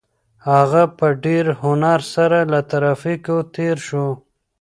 [0.49, 4.07] هغه په ډېر هنر سره له ترافیکو تېر شو.